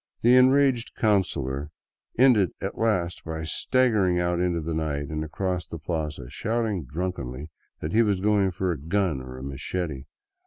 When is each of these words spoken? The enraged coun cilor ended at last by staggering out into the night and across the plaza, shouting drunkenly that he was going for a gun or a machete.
The 0.23 0.35
enraged 0.35 0.95
coun 0.95 1.21
cilor 1.23 1.69
ended 2.17 2.53
at 2.59 2.75
last 2.75 3.23
by 3.23 3.43
staggering 3.43 4.19
out 4.19 4.39
into 4.39 4.59
the 4.59 4.73
night 4.73 5.09
and 5.09 5.23
across 5.23 5.67
the 5.67 5.77
plaza, 5.77 6.27
shouting 6.27 6.85
drunkenly 6.85 7.51
that 7.81 7.93
he 7.93 8.01
was 8.01 8.19
going 8.19 8.49
for 8.49 8.71
a 8.71 8.79
gun 8.79 9.21
or 9.21 9.37
a 9.37 9.43
machete. 9.43 10.05